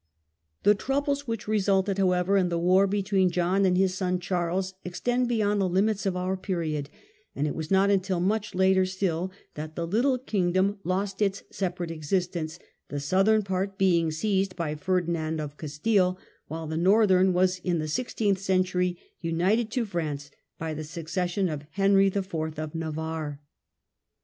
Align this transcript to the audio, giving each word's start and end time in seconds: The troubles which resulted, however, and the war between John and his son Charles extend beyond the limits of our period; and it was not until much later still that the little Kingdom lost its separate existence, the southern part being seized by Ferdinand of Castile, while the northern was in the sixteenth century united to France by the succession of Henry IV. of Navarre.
The 0.63 0.73
troubles 0.73 1.27
which 1.27 1.47
resulted, 1.47 1.99
however, 1.99 2.35
and 2.35 2.51
the 2.51 2.57
war 2.57 2.87
between 2.87 3.29
John 3.29 3.65
and 3.67 3.77
his 3.77 3.93
son 3.93 4.19
Charles 4.19 4.73
extend 4.83 5.27
beyond 5.29 5.61
the 5.61 5.69
limits 5.69 6.07
of 6.07 6.17
our 6.17 6.35
period; 6.35 6.89
and 7.35 7.45
it 7.45 7.53
was 7.53 7.69
not 7.69 7.91
until 7.91 8.19
much 8.19 8.55
later 8.55 8.83
still 8.83 9.31
that 9.53 9.75
the 9.75 9.85
little 9.85 10.17
Kingdom 10.17 10.79
lost 10.83 11.21
its 11.21 11.43
separate 11.51 11.91
existence, 11.91 12.57
the 12.89 12.99
southern 12.99 13.43
part 13.43 13.77
being 13.77 14.09
seized 14.09 14.55
by 14.55 14.73
Ferdinand 14.73 15.39
of 15.39 15.55
Castile, 15.57 16.17
while 16.47 16.65
the 16.65 16.77
northern 16.77 17.31
was 17.31 17.59
in 17.59 17.77
the 17.77 17.87
sixteenth 17.87 18.39
century 18.39 18.97
united 19.19 19.69
to 19.69 19.85
France 19.85 20.31
by 20.57 20.73
the 20.73 20.83
succession 20.83 21.47
of 21.47 21.65
Henry 21.73 22.07
IV. 22.07 22.33
of 22.57 22.73
Navarre. 22.73 23.39